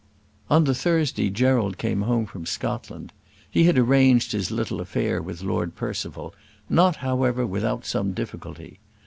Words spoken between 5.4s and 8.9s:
Lord Percival, not however without some difficulty.